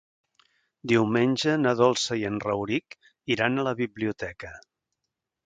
[0.91, 2.99] Diumenge na Dolça i en Rauric
[3.37, 4.53] iran a la biblioteca.